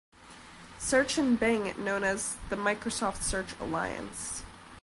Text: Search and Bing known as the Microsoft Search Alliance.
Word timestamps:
Search 0.79 1.19
and 1.19 1.39
Bing 1.39 1.75
known 1.77 2.03
as 2.03 2.37
the 2.49 2.55
Microsoft 2.55 3.21
Search 3.21 3.53
Alliance. 3.59 4.41